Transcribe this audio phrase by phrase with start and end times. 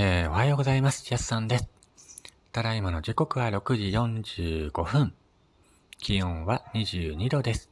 [0.00, 1.10] えー、おはようございます。
[1.10, 1.68] やすさんです。
[2.52, 4.30] ただいまの時刻は6時
[4.70, 5.12] 45分。
[5.98, 7.68] 気温は22度です。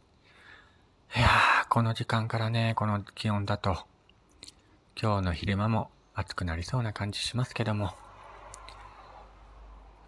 [1.16, 3.78] いやー、この時間からね、この気温だと、
[5.00, 7.94] 今日の昼間も暑くなりそうな感じしますけども、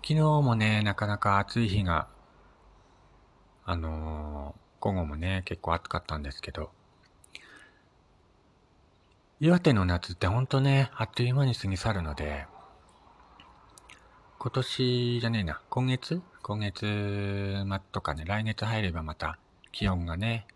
[0.03, 2.09] 昨日もね、なかなか暑い日が、
[3.65, 6.73] あのー、午後もね、結構暑かったんですけど、
[9.41, 12.47] 岩手の夏ってほんとね、あっという間に過ぎ去るので、
[14.37, 16.21] 今年じゃねえな、今月？
[16.43, 19.39] 今月末とかね、来月入ればまた
[19.71, 20.49] 気温がね、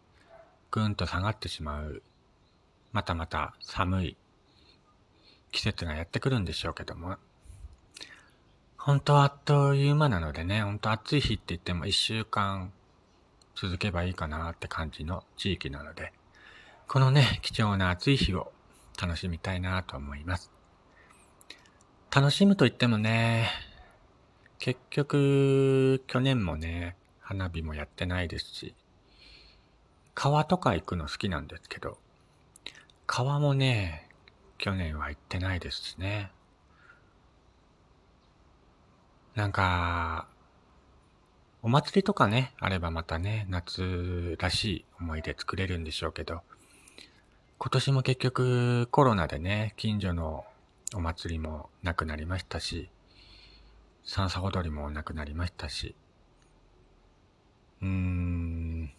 [0.72, 2.02] ぐんと下がってしまう、
[2.92, 4.16] またまた寒い
[5.52, 7.18] 季節がやってくるんでしょうけども、
[8.76, 12.72] 本当あっという間なのでね、本当暑い日って言っても一週間
[13.54, 16.12] 続けばいいかなって感じの地域なので、
[16.88, 18.50] このね、貴重な暑い日を
[19.00, 20.52] 楽しみたいなと思います。
[22.14, 23.48] 楽しむと言ってもね、
[24.58, 28.74] 結局、去年もね、花火もやってないですし、
[30.14, 31.98] 川とか行くの好きなんですけど、
[33.06, 34.08] 川もね、
[34.58, 36.30] 去年は行ってないですしね。
[39.34, 40.28] なんか、
[41.62, 46.42] お祭りとかね、あればまたね、夏らしい思い出作れるんでしょうけど、
[47.64, 50.44] 今年も結局コロナでね、近所の
[50.96, 52.90] お祭りもなくなりましたし、
[54.04, 55.94] 三叉踊りもなくなりましたし、
[57.80, 58.90] うーん、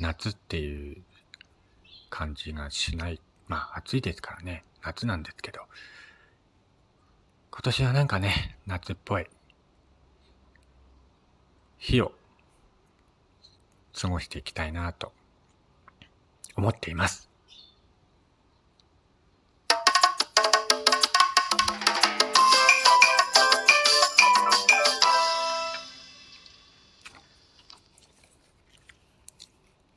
[0.00, 1.02] 夏っていう
[2.10, 3.22] 感じがしない。
[3.48, 5.62] まあ暑いですからね、夏なんですけど、
[7.52, 9.26] 今年はなんかね、夏っぽい
[11.78, 12.12] 日を
[13.98, 15.14] 過ごしていきたいなと
[16.56, 17.28] 思っています。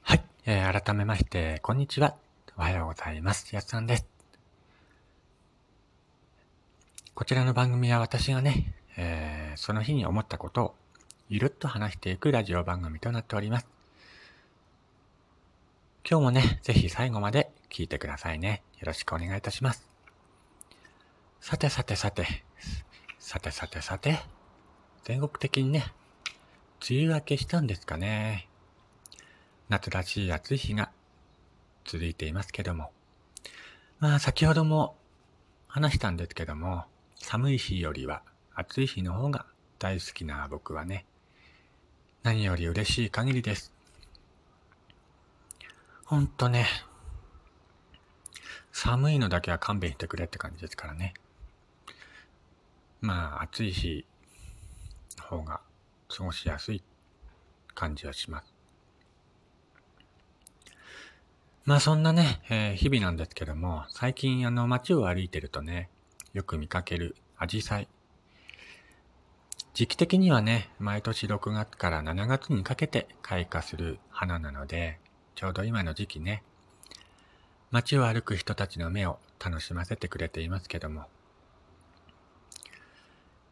[0.04, 2.16] はい、えー、改めまして、こんにちは。
[2.58, 3.54] おはようございます。
[3.54, 4.08] やつさんです。
[7.14, 10.76] こちらの番組は私がね、えー、その日に思ったことを
[11.30, 13.75] ゆるっと話していくラジオ番組となっております。
[16.08, 18.62] 今日もね、ぜひ最後まで聞いてくださいね。
[18.78, 19.90] よろしくお願いいたします。
[21.42, 22.28] さてさてさて、
[23.18, 24.20] さてさてさて、
[25.04, 25.88] 全国的にね、
[26.88, 28.48] 梅雨明けしたんですかね。
[29.68, 30.92] 夏らしい暑い日が
[31.86, 32.92] 続いていますけども。
[33.98, 34.96] まあ先ほども
[35.68, 36.84] 話したんですけども、
[37.16, 38.22] 寒い日よりは
[38.54, 39.48] 暑い日の方が
[39.80, 41.08] 大好きな僕はね、
[42.22, 43.74] 何より嬉しい限りです。
[46.06, 46.68] ほんとね、
[48.72, 51.16] 寒いのだけは勘弁してくれって感じですからね。
[53.02, 54.06] まあ、暑い日
[55.18, 55.62] の方が
[56.16, 56.84] 過ごしやすい
[57.74, 58.54] 感じはします。
[61.64, 65.90] まあそんなね、えー、日々なんですけども、最近あの街を歩いてるとね、
[66.34, 67.88] よく見かけるアジサイ。
[69.74, 75.00] 時期的にはね、毎年6月から7月にかけて開花する花なので、
[75.36, 76.44] ちょうど今の時期ね、
[77.70, 81.06] 街を歩く人たちの目を楽しませてくれていますけども、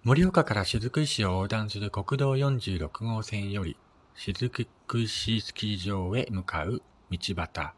[0.04, 3.76] 盛岡から雫石を横断する国道46号線より、
[4.16, 7.72] 雫石スキー場へ向かう道端。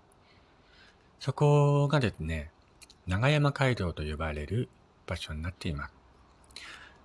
[1.19, 2.51] そこがですね、
[3.07, 4.69] 長山街道と呼ばれる
[5.07, 5.93] 場所になっています。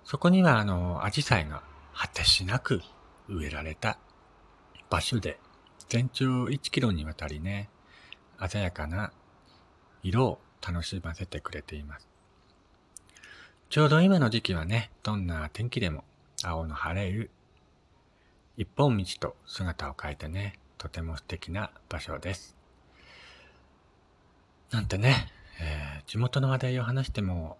[0.03, 1.63] そこにはあの、アジサイが
[1.95, 2.81] 果てしなく
[3.27, 3.97] 植えられた
[4.89, 5.39] 場所で、
[5.91, 7.67] 全長1キロにわたりね、
[8.47, 9.11] 鮮やかな
[10.03, 12.07] 色を楽しませてくれています。
[13.69, 16.05] ちょうど今の時期はね、どんな天気でも
[16.45, 17.29] 青の晴れる
[18.55, 22.55] 一本道と姿を変えてね、とても素敵な場所です。
[24.69, 25.27] なんてね、
[25.59, 27.57] えー、地元の話題を話しても、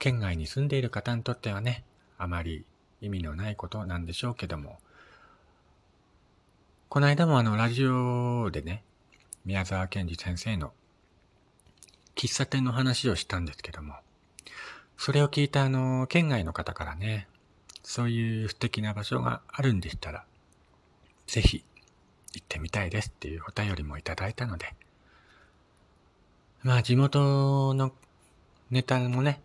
[0.00, 1.84] 県外に住んでいる方にとってはね、
[2.18, 2.64] あまり
[3.00, 4.80] 意味のないことなんでしょうけども、
[6.94, 8.84] この間もあの、ラジオでね、
[9.44, 10.72] 宮沢賢治先生の
[12.14, 13.94] 喫茶店の話をしたんですけども、
[14.96, 17.26] それを聞いたあの、県外の方からね、
[17.82, 20.24] そういう素敵な場所があるんでしたら、
[21.26, 21.64] ぜひ
[22.32, 24.72] 行ってみたいですっていうお便りもいただいたので、
[26.62, 27.92] まあ地元の
[28.70, 29.42] ネタもね、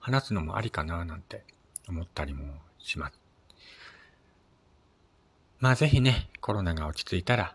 [0.00, 1.44] 話すのもありかななんて
[1.88, 2.46] 思ったりも
[2.80, 3.19] します。
[5.60, 7.54] まあぜひね、コロナが落ち着いたら、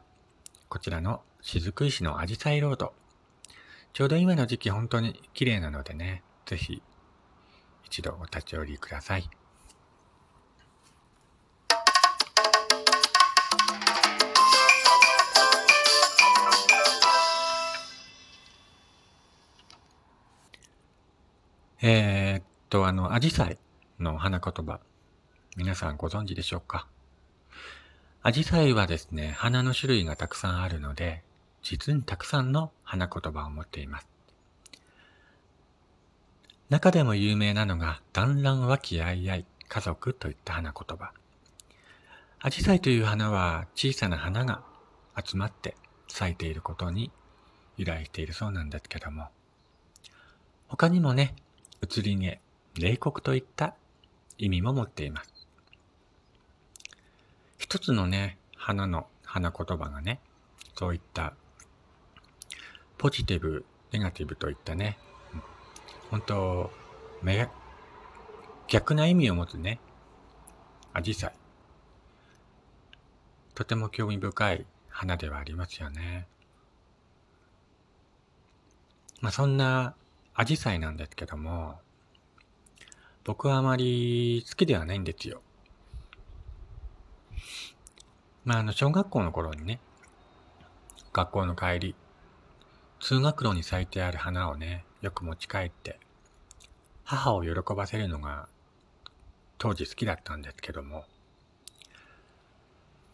[0.69, 2.93] こちらの雫石のアジサイロード、
[3.93, 6.83] ちょうど今の時期本当に綺麗なのでね、ぜひ
[7.83, 9.27] 一度お立ち寄りください。
[21.81, 23.57] えー、っと、あの、アジサイ
[23.99, 24.79] の花言葉、
[25.57, 26.87] 皆さんご存知でしょうか？
[28.27, 31.21] アジサイはですね、花の種類がたくさんあるので、
[31.61, 34.07] 実にたくさんの花言葉を持っています。
[36.71, 41.11] 中でも有名なのが、団らん和気あいあい、家族といった花言葉。
[42.39, 44.63] アジサイという花は小さな花が
[45.23, 45.75] 集まって
[46.07, 47.11] 咲いていることに
[47.77, 49.27] 由来しているそうなんですけども、
[50.67, 51.35] 他にもね、
[51.83, 52.41] 移り毛、
[52.73, 53.75] 冷酷といった
[54.39, 55.34] 意味も持っています。
[57.75, 60.21] 一つのね、花の花言葉がね、
[60.75, 61.33] そういった
[62.97, 64.97] ポジティブ、ネガティブといったね、
[66.09, 66.71] 本当
[67.21, 67.49] め、
[68.69, 69.81] 逆な意味を持つね、
[70.93, 71.33] アジサイ。
[73.55, 76.27] とても興味深い花ではありますよね。
[79.19, 79.95] まあそんな
[80.33, 81.77] アジサイなんですけども、
[83.25, 85.41] 僕はあまり好きではないんですよ。
[88.45, 89.79] まあ、あの、小学校の頃にね、
[91.11, 91.95] 学校の帰り、
[92.99, 95.99] 通学路に咲いてある花をね、よく持ち帰って、
[97.03, 98.47] 母を喜ばせるのが
[99.57, 101.05] 当時好きだったんですけども、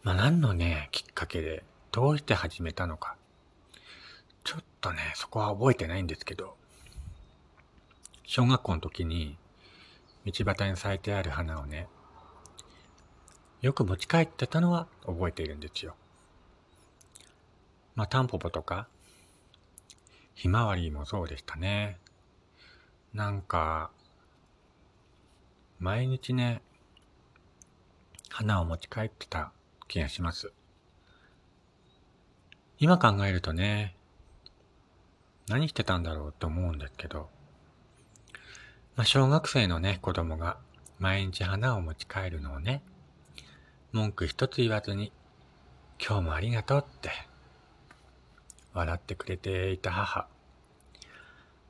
[0.02, 3.16] まあ何のね、きっかけで、どうして始めたのか、
[4.44, 6.56] ちょっとね、そこは覚えてないんですけど、
[8.26, 9.38] 小学校の時に、
[10.26, 11.88] 道端に咲いてある花をね、
[13.62, 15.94] よく持ち帰ってたのは覚えているんですよ。
[17.94, 18.88] まあ、タンポポとか、
[20.34, 21.98] ひまわりもそうでしたね。
[23.14, 23.90] なんか、
[25.78, 26.60] 毎日ね、
[28.30, 29.52] 花を持ち帰ってた
[29.86, 30.52] 気がします。
[32.80, 33.94] 今考えるとね、
[35.48, 37.28] 何してたんだろうと思うんですけど、
[38.96, 40.56] まあ、小学生のね、子供が
[40.98, 42.82] 毎日花を持ち帰るのをね、
[43.92, 45.12] 文句一つ言わずに、
[46.00, 47.10] 今日もありがとうって、
[48.72, 50.28] 笑ってくれていた母。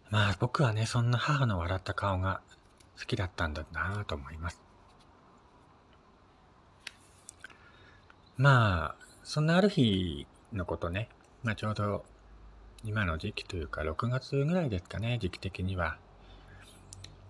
[0.09, 2.41] まあ僕はね、そんな母の笑った顔が
[2.97, 4.63] 好きだったんだなと思います。
[8.37, 11.09] まあ、そんなある日のことね、
[11.43, 12.05] まあちょうど
[12.85, 15.97] 今の時期というか6月ぐらいですかね、時期的には。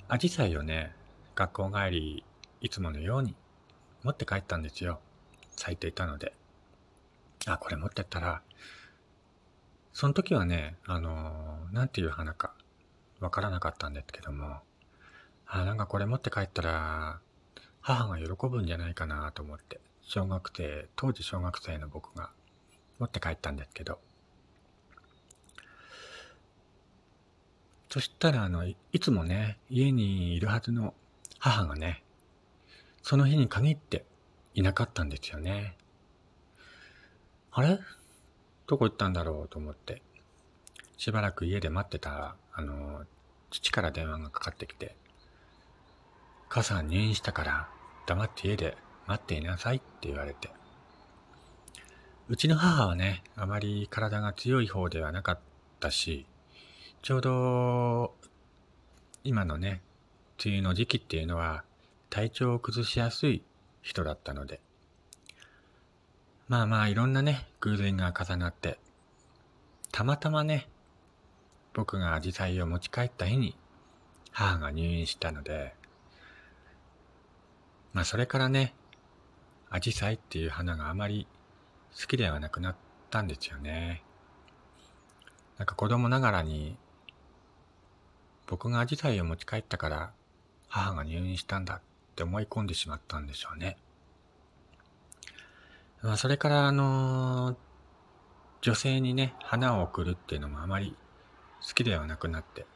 [0.08, 0.94] アジサイをね、
[1.34, 2.24] 学校帰り、
[2.60, 3.34] いつものように
[4.02, 5.00] 持って帰ったんですよ。
[5.50, 6.34] 咲いていたので。
[7.46, 8.42] あ、これ持ってったら、
[9.92, 12.54] その時はね、あのー、なんていう花か、
[13.20, 14.60] わからなかったんですけども、
[15.46, 17.20] あ、なんかこれ持って帰ったら、
[17.80, 22.30] 母が喜ぶんじゃないかなと思って、小学生、当時小学生の僕が
[22.98, 24.00] 持って帰ったんですけど、
[27.90, 30.94] そしたら、あの、いつもね、家にいるはずの
[31.38, 32.01] 母がね、
[33.02, 34.04] その日に限って
[34.54, 35.76] いなかったんですよね。
[37.50, 37.78] あれ？
[38.66, 40.02] どこ行ったんだろうと思って、
[40.96, 43.04] しばらく家で待ってたら、あの、
[43.50, 44.96] 父から電話がかかってきて、
[46.48, 47.68] 母さん入院したから
[48.06, 50.50] 黙って家で待っていなさいって言われて。
[52.28, 55.38] うちの母はね、あまり体が強い方ではなかっ
[55.80, 56.24] たし、
[57.02, 58.14] ちょうど、
[59.24, 59.82] 今のね、
[60.42, 61.64] 梅雨の時期っていうのは、
[62.12, 63.42] 体調を崩しやすい
[63.80, 64.60] 人だったので、
[66.46, 68.78] まあまあいろんなね、偶然が重なって、
[69.92, 70.68] たまたまね、
[71.72, 73.56] 僕がアジサイを持ち帰った日に、
[74.30, 75.72] 母が入院したので、
[77.94, 78.74] まあそれからね、
[79.70, 81.26] アジサイっていう花があまり
[81.98, 82.76] 好きではなくなっ
[83.08, 84.02] たんですよね。
[85.56, 86.76] なんか子供ながらに
[88.46, 90.12] 僕がアジサイを持ち帰ったから
[90.68, 91.80] 母が入院したんだ
[92.12, 93.78] って思い込んでしまったんでしょうね。
[96.02, 97.56] まあ、それからあの、
[98.60, 100.94] 女性にね、花を贈るっていうのもあまり
[101.66, 102.66] 好きではなくなって。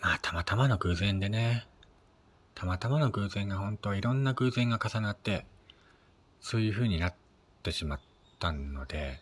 [0.00, 1.66] まあ、たまたまの偶然でね、
[2.54, 5.44] たまたまの偶然が本当いろんな偶然が重なって、
[6.40, 7.14] そういう風になっ
[7.62, 8.00] てしまっ
[8.38, 9.18] たので、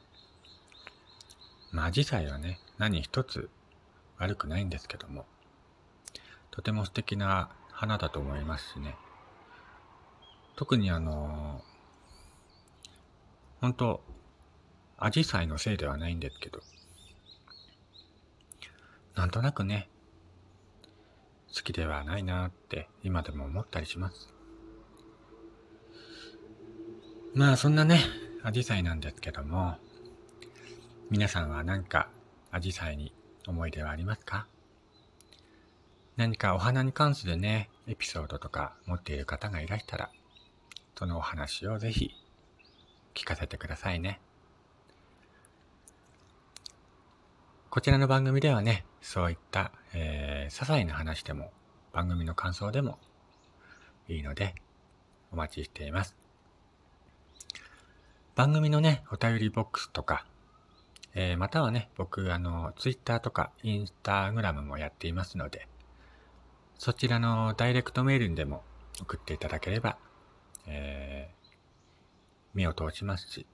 [1.70, 3.48] まあ、アジサイはね、何一つ
[4.18, 5.24] 悪くないんですけども、
[6.50, 7.48] とても素敵な
[7.82, 8.94] 花だと思いますしね。
[10.54, 11.64] 特にあの、
[13.60, 14.00] 本当
[14.98, 16.60] アジサイのせいではないんですけど、
[19.16, 19.88] なんとなくね、
[21.52, 24.32] 好きではないなって今でも思ったりします。
[27.34, 27.98] まあそんなね、
[28.44, 29.76] アジサイなんですけども、
[31.10, 32.10] 皆さんは何か
[32.52, 33.12] アジサイに
[33.48, 34.46] 思い出はありますか？
[36.16, 40.10] 何かお花に関するね、エピソードとか持っている方がいらしたら、
[40.94, 42.14] そのお話をぜひ
[43.14, 44.20] 聞かせてくださいね。
[47.70, 51.50] こちらの番組ではね、そういった、えー、些細な話でも、
[51.94, 52.98] 番組の感想でも
[54.06, 54.54] いいので、
[55.32, 56.14] お待ちしています。
[58.34, 60.26] 番組のね、お便りボックスとか、
[61.14, 65.68] えー、またはね、僕、あの、ツイッターとかインスタグラムもやっていますので、
[66.78, 68.64] そちらのダイレクトメールにでも
[69.00, 69.98] 送っていただければ、
[70.66, 71.46] えー、
[72.54, 73.46] 目を通しますし、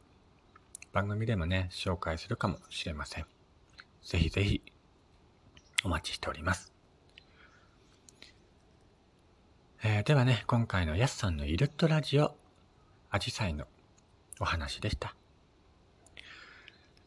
[0.93, 3.27] 番組でもね、紹介するかもしれません。
[4.03, 4.63] ぜひぜひ、
[5.85, 6.73] お待ちしております。
[9.85, 12.35] えー、ではね、今回のやすさんのイルットラジオ、
[13.11, 13.67] アジサイの
[14.41, 15.15] お話でした。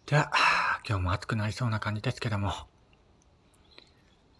[0.05, 0.31] では、
[0.87, 2.53] 今日も暑くなりそうな感じですけども、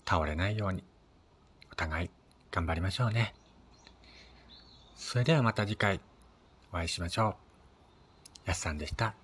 [0.06, 0.84] 倒れないように
[1.82, 2.10] 互い
[2.52, 3.34] 頑張りましょうね。
[4.96, 6.00] それではまた次回
[6.72, 7.36] お会いしましょ
[8.46, 8.50] う。
[8.50, 9.16] やすさんでした。